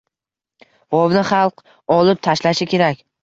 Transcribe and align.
G‘ovni 0.99 1.21
xalq 1.31 1.63
olib 1.97 2.23
tashlashi 2.29 2.69
kerak. 2.73 3.05